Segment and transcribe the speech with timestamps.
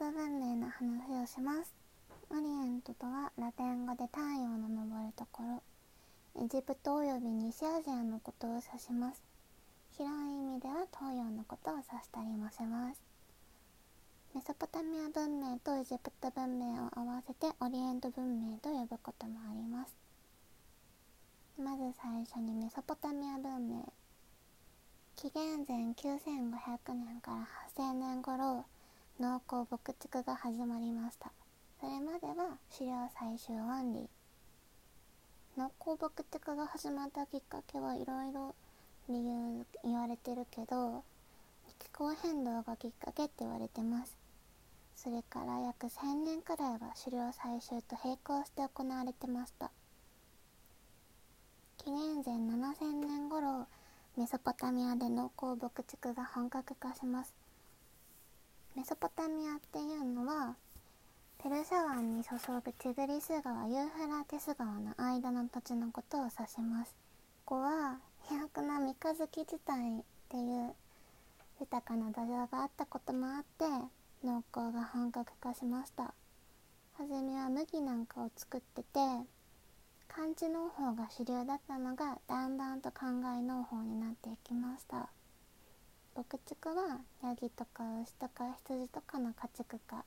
[0.00, 1.74] ト文明の話をします。
[2.30, 6.42] オリエントとはラテン語で太陽の昇るところ。
[6.42, 9.22] エジプトおよび西アジアのことを指します。
[9.98, 13.00] 広い意味では東洋のことを指したりもします。
[14.34, 19.94] メソポタミア文明とエジプト文明を合わせてオリエント文明と呼ぶこともあります。
[21.58, 23.92] まず最初にメソポタミア文明。
[25.16, 28.64] 紀元前9500年から8000年頃
[29.20, 31.30] 農耕牧畜が始まりました。
[31.78, 38.54] それまでは狩猟採集オンリー農耕牧畜が始まったきっかけはいろいろ
[39.10, 41.04] 理由言われてるけど
[41.78, 44.16] 気候変動がきっかけって言われてます。
[44.96, 49.70] それから約1000年くらいは狩猟採集と並行して行われてました。
[51.76, 53.66] 紀元前7000年頃
[54.16, 57.34] メソポタミアで農耕牧畜が本格化します。
[58.76, 60.54] メソポタミアっていうのは
[61.42, 62.30] ペルシャ湾に注
[62.64, 66.94] ぐティグリス川ユーフラテス川の間の土地のことを指します。
[67.44, 70.74] ここは飛躍な三日月自体っていう
[71.60, 73.64] 豊かな土壌があったこともあって
[74.24, 76.14] 農耕が本格化しました。
[76.96, 78.86] 初めは麦なんかを作ってて
[80.06, 85.08] 漢字農法が主流だったのがだんだんと考え農法になっていきました。
[86.16, 90.04] 牧畜はヤギとか牛とか羊とかの家畜化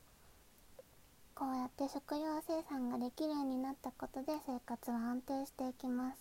[1.35, 6.17] こうやって食料生産ができるようになったことで生活は安定していきます。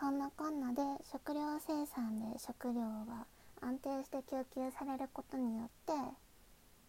[0.00, 3.24] そんなこんなで食料生産で食料が
[3.62, 5.92] 安定して供給されることによって、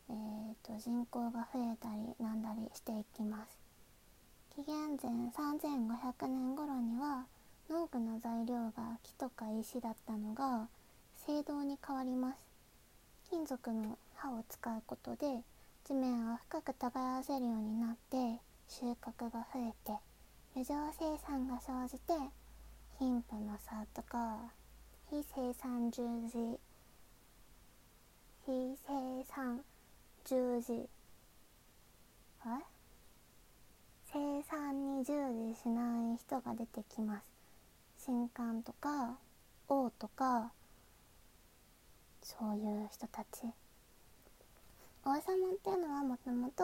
[0.10, 3.60] えーと、人口が増えたりなんだりしていきます。
[4.56, 7.26] 紀元前3500年頃には
[7.70, 10.68] 農具の材料が木とか石だったのが
[11.28, 12.38] 青銅に変わります。
[13.30, 15.44] 金属の刃を使うことで
[15.86, 19.98] 地面を深く耕せるようになって収穫が増えて
[20.54, 22.14] 余剰生産が生じて
[23.00, 24.38] 貧富の差とか
[25.10, 26.60] 非生産従事
[28.46, 29.62] 非生産
[30.26, 30.90] 従事
[32.44, 32.60] あ
[34.06, 35.14] 生産に従
[35.54, 38.06] 事しない人が出てきます。
[38.06, 39.18] 神官とか
[39.70, 40.52] 王とか
[42.22, 43.44] そういう人たち。
[45.04, 45.22] 王様っ
[45.64, 46.64] ていうのはもともと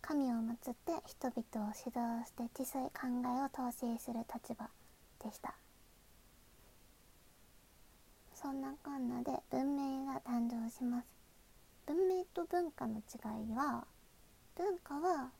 [0.00, 4.68] 神を祀って人々を指導して知性考えを統制する立場
[5.24, 5.54] でした。
[8.34, 11.06] そんなこんなで文明が誕生します。
[11.86, 13.00] 文明と文化の違
[13.50, 13.86] いは
[14.56, 15.30] 文化は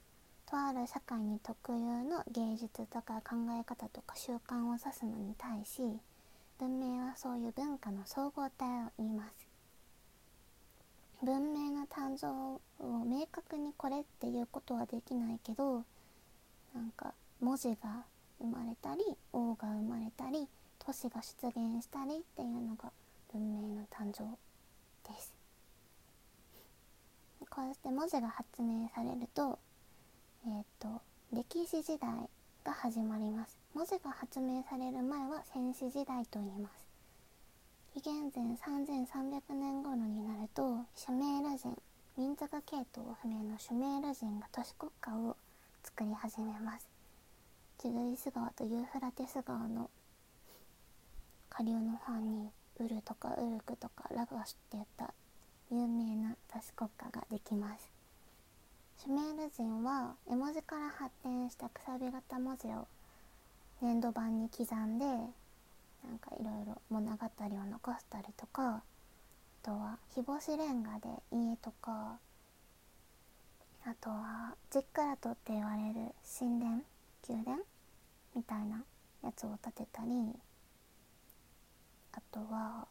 [0.46, 5.82] とある社会に特有の芸術とか考え方とか習慣を指すのに対し
[6.58, 9.47] 文明はそういう文化の総合体を言います。
[11.22, 12.60] 文明の誕生を
[13.04, 15.84] 明確にこれっていうことはできないけど
[16.74, 18.04] なんか文字が
[18.38, 19.02] 生まれたり
[19.32, 20.48] 王が生まれたり
[20.78, 22.92] 都市が出現したりっていうのが
[23.32, 24.24] 文明の誕生
[25.12, 25.34] です。
[27.50, 29.58] こうして文字が発明されると
[30.46, 31.02] えーと、
[31.32, 32.08] 歴史時代
[32.64, 33.58] が始まります。
[33.74, 36.87] 文字が発明される前は戦史時代と言います。
[38.00, 41.76] 紀元前3300年頃になるとシュメール人
[42.16, 45.36] 民族系統不明のシュメール人が都市国家を
[45.82, 46.86] 作り始めます。
[47.82, 49.90] ジグリス川とユーフラテス川の
[51.50, 55.12] 下流の方にウルとかウルクとかラガシュっていった
[55.72, 57.90] 有名な都市国家ができます。
[58.98, 62.86] シュメール人は絵文字から発展したくさび型文字を
[63.82, 65.04] 粘土板に刻んで
[66.04, 68.82] なんかいろいろ物語を残したりとかあ
[69.62, 72.18] とは日干しレンガで家とか
[73.84, 76.82] あとはジックラトって言われる神殿
[77.28, 77.58] 宮殿
[78.34, 78.84] みたいな
[79.22, 80.10] やつを建てたり
[82.12, 82.86] あとは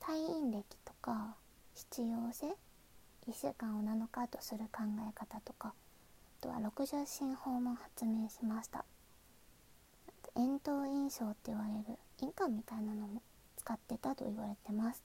[0.00, 1.34] 退院歴とか
[1.74, 2.46] 必要性
[3.28, 5.74] 1週間を7日とする考え方とか
[6.40, 8.84] あとは60進法も発明しました。
[10.36, 13.22] 円筒印象って言われる印鑑みたいなのも
[13.56, 15.02] 使ってたと言われてます。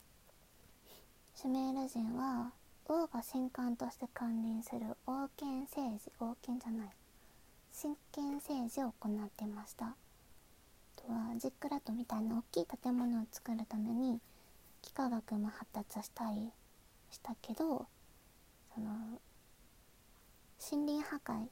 [1.35, 2.51] シュメール人は
[2.87, 6.89] 王が神官として関連する王権政治王権じゃない。
[7.81, 9.85] 神権政治を行ってました。
[9.85, 9.95] あ
[10.95, 14.19] とはジックラットみたいな大きい建物を作るために
[14.83, 16.51] 幾何学も発達したり
[17.11, 17.85] したけど
[18.73, 18.91] その
[20.71, 21.47] 森林破壊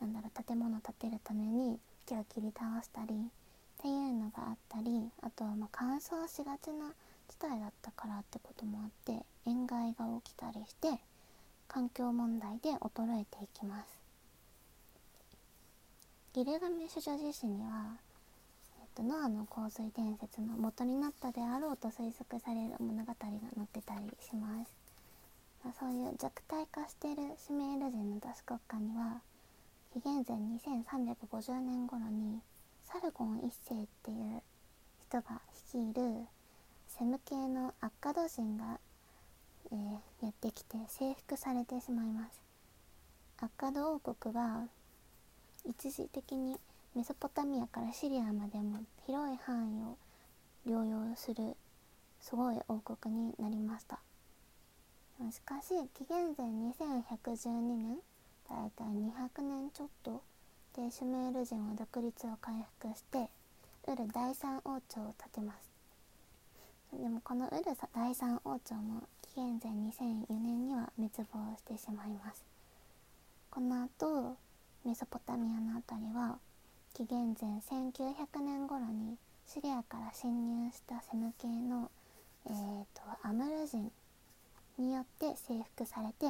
[0.00, 1.78] なんだろう建物を建てるために
[2.10, 3.16] 木を切り倒したりっ
[3.80, 6.90] ていうのがあったりあとはま乾燥しがちな
[7.28, 11.00] 地帯だったからってこともあって塩害が起きたりして
[11.68, 14.00] 環境問題で衰えていきます。
[16.32, 17.96] ギルガメシュ女子誌には、
[18.80, 24.72] えっと、ノアの洪水伝説の元になったであろうと推測される物語が載ってたりします、
[25.64, 29.22] まあ、そういう弱体化しているシメール人の都市国家には
[29.92, 32.40] 紀元前2350年頃に
[32.84, 34.40] サルゴン一世っていう
[35.02, 36.26] 人が率いる
[36.86, 38.78] セム系のアッカド人が、
[39.72, 42.40] えー、やってきて征服されてしまいます。
[43.40, 44.68] アッカド王国は
[45.64, 46.56] 一時的に
[46.94, 49.96] メソポタミアからシリアまでも広い範
[50.66, 51.56] 囲を療養する
[52.20, 53.98] すごい王国になりました。
[55.32, 57.98] しかし紀元前2112年
[58.50, 60.22] だいたい200年ちょっと
[60.76, 63.28] でシュメール人は独立を回復して
[63.86, 65.70] ウル第三王朝を建てます。
[66.92, 67.62] でもこのウル
[67.94, 72.44] 第三王朝も紀元前2004年には滅亡してしまいます。
[73.50, 74.36] この後
[74.84, 76.38] メソポタミアの辺りは
[76.94, 79.16] 紀元前1900年頃に
[79.46, 81.90] シリアから侵入したセム系の、
[82.46, 83.90] えーと、アムル人
[84.78, 86.26] によって征服されて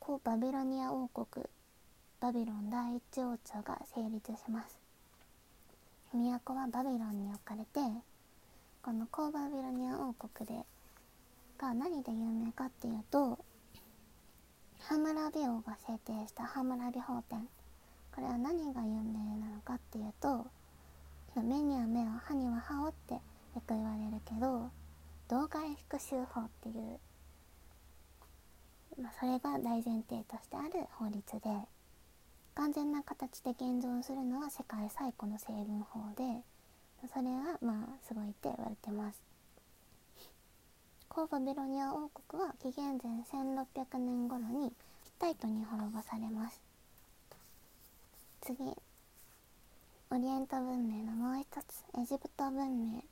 [0.00, 1.44] 古バビロニア王国
[2.20, 4.78] バビロン第一王朝が成立します。
[6.12, 7.80] 都はバビロンに置かれて
[8.82, 10.64] この古バビロニア王国で
[11.58, 13.38] が何で有名かっていうと
[14.80, 17.46] ハムラビ王が制定したハムラビ法典。
[18.14, 20.46] これは何が有名なのかっていうと
[21.36, 23.20] 目には目を歯には歯をってよ
[23.66, 24.70] く言われるけど
[25.28, 26.98] 動外復讐法っていう、
[29.00, 31.40] まあ、それが大前提としてある法律で
[32.54, 36.42] 完全な形で現存するのは世界最古の成分法で
[37.14, 39.22] それはまあすごいって言われてます。
[41.14, 44.68] 古バビロニア王国は紀元前1600年頃に
[45.04, 46.60] ヒッタイトに滅ぼされます。
[48.40, 48.56] 次
[50.10, 53.02] オリエント文明のもう一つエジプト文明。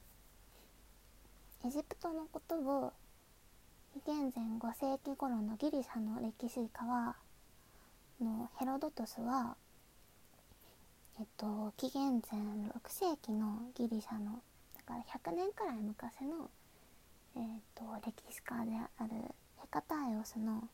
[1.65, 2.93] エジプトのことを
[3.97, 7.17] 紀元前5世紀頃のギリシャの歴史家は
[8.21, 9.57] のヘロドトスは
[11.19, 14.43] えっと紀元前6世紀のギリシャの
[14.77, 16.51] だから100年くらい昔の、
[17.37, 17.43] えっ
[17.75, 19.09] と歴史家である
[19.57, 20.69] ヘカタイオスの、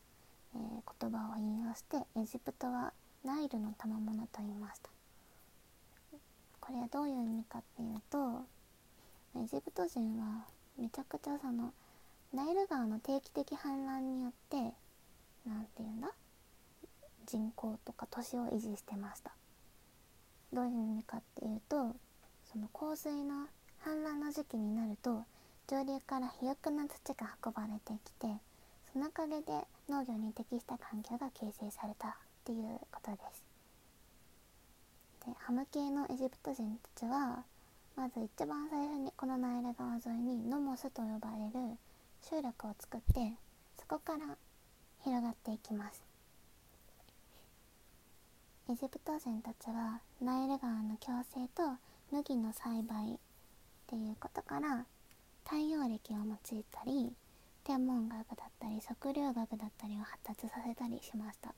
[0.53, 2.91] えー、言葉を引用してエジプトは
[3.23, 4.89] ナイルの賜物と言いました。
[6.59, 8.41] これはどういう意味かっていうと
[9.41, 10.43] エジプト人は
[10.77, 11.71] めちゃくちゃその
[12.33, 14.57] ナイル川の定期的氾濫によって
[15.45, 16.11] 何て言うんだ？
[17.27, 19.31] 人口とか都市を維持してました。
[20.51, 21.95] どういう意味かっていうと
[22.51, 23.45] その洪水の
[23.85, 25.23] 氾濫の時期になると
[25.67, 28.27] 上流から肥沃な土が運ばれてきて
[28.91, 29.43] そのおかげで
[29.87, 32.11] 農業に適した環境が形成されたっ
[32.45, 33.43] ていうことです。
[35.27, 37.43] でハム系のエジプト人たちは
[37.95, 41.77] まず一番最初にこのナイル川沿いにノモスと呼ばれる
[42.29, 43.33] 集落を作って
[43.77, 44.37] そこから
[45.03, 46.01] 広がっていきます。
[48.69, 51.77] エジプト人たちはナイル川の共生と
[52.11, 53.17] 麦の栽培っ
[53.87, 54.85] ていうことから
[55.43, 57.11] 太陽暦を用いたり
[57.65, 61.53] 天文学だったり測量学だったりを発達させたりしました。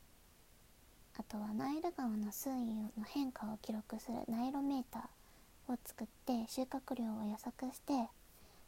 [1.17, 8.09] あとはナイル川の水位の変化を記録するナイロメーターを作って収穫量を予測して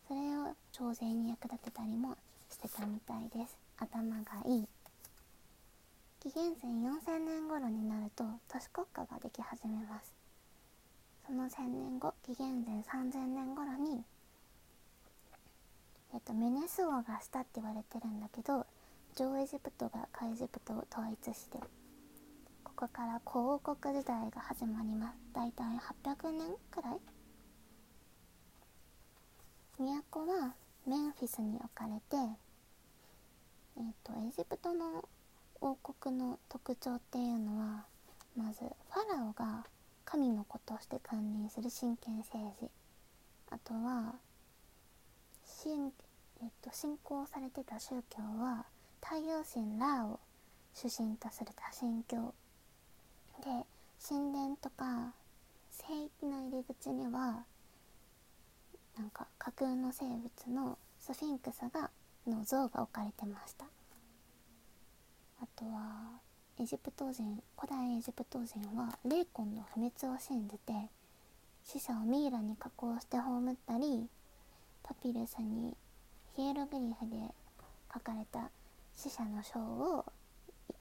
[0.08, 2.16] それを調整に役立てたりも
[2.50, 3.58] してたみたいです。
[3.78, 4.68] 頭がいい。
[6.20, 10.14] 紀元前4000年頃になると都市国家ができ始めます。
[11.26, 14.04] その1000年後紀元前3000年頃に
[16.14, 18.66] えっと、メネス王がしたって言われてるんだけど
[19.16, 21.58] 上エジプトが下エジプトを統一して
[22.64, 25.18] ここから古王国時代が始まります。
[25.34, 25.68] だいたい
[26.06, 27.17] 800年くらい
[29.77, 30.55] 都は
[30.88, 32.15] メンフィスに置かれて
[33.77, 35.07] えっ、ー、とエジプトの
[35.62, 37.86] 王国の特徴っていうのは
[38.36, 39.65] まずファラオが
[40.03, 42.69] 神の子として君臨する神権政治。
[43.50, 44.15] あとは
[45.46, 45.91] 信,、
[46.41, 48.65] えっと、信仰されてた宗教は
[49.01, 50.19] 太陽神ラーを
[50.74, 52.34] 主神とする多神教。
[53.43, 53.65] で
[54.07, 55.13] 神殿とか
[55.69, 57.43] 聖域の入り口には
[58.98, 61.92] なんか架空の生物のスフィンクスが
[62.27, 63.66] の像が置かれてました。
[65.42, 66.20] あとは
[66.60, 70.74] エジプト人古代エジプト人は霊魂の不滅を信じて
[71.63, 74.08] 死者をミイラに加工して葬ったり
[74.82, 75.75] パピルスに
[76.36, 77.18] ヒエログリフで
[77.94, 78.50] 書かれた
[78.96, 80.06] 死者の章を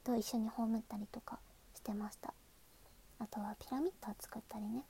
[0.03, 1.37] と一緒に葬ったりとか
[1.75, 2.33] してました。
[3.19, 4.81] あとはピラミッドを作ったりね。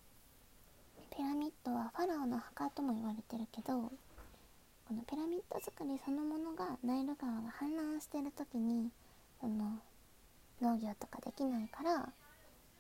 [1.18, 3.92] ピラミッドはファラオの墓とも言われてるけどこ
[4.94, 8.92] のピラミッド作りそのものがナイル川が氾濫してる時に
[9.42, 9.80] その
[10.62, 12.10] 農業とかできないから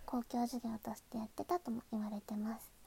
[0.06, 2.70] 公共事業としてやってたとも言われてます。